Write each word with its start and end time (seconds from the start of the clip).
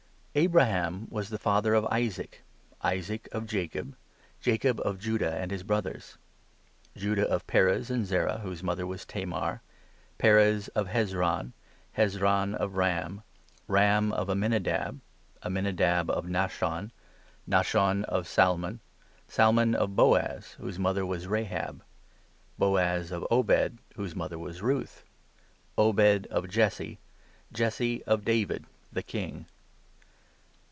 The 0.33 0.39
Abraham 0.39 1.07
was 1.09 1.27
the 1.27 1.37
father 1.37 1.73
of 1.73 1.85
Isaac, 1.87 2.39
2 2.39 2.39
Ancestors 2.39 2.71
of 2.71 2.85
Isaac 2.87 3.29
of 3.33 3.45
Jacob, 3.47 3.87
Jesus. 3.89 3.95
Jacob 4.39 4.79
of 4.85 4.97
Judah 4.97 5.33
and 5.35 5.51
his 5.51 5.63
brothers, 5.63 6.17
Judah 6.95 7.27
of 7.27 7.45
Perez 7.47 7.89
and 7.91 8.05
Zerah, 8.05 8.37
whose 8.37 8.63
mother 8.63 8.87
was 8.87 9.03
3 9.03 9.23
Tamar, 9.25 9.61
Perez 10.17 10.69
of 10.69 10.87
Hezron, 10.87 11.51
Hezron 11.97 12.55
of 12.55 12.75
Ram, 12.75 13.23
Ram 13.67 14.13
of 14.13 14.29
Amminadab, 14.29 15.01
4 15.41 15.47
Amminadab 15.51 16.09
of 16.09 16.27
Nashon, 16.29 16.91
Nashon 17.45 18.05
of 18.05 18.25
Salmon, 18.25 18.79
Salmon 19.27 19.75
of 19.75 19.97
Boaz, 19.97 20.53
whose 20.61 20.79
mother 20.79 21.05
was 21.05 21.27
Rahab, 21.27 21.79
5 21.81 21.83
Boaz 22.57 23.11
of 23.11 23.27
Obed, 23.29 23.79
whose 23.95 24.15
mother 24.15 24.39
was 24.39 24.61
Ruth, 24.61 25.03
Obed 25.77 26.25
of 26.27 26.47
Jesse, 26.47 26.99
Jesse 27.51 28.01
of 28.05 28.23
David 28.23 28.63
the 28.93 29.03
King. 29.03 29.45